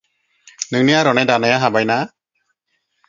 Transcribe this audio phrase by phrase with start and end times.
[0.75, 1.99] नोंनि आर'नाइ दानाया हाबाय ना?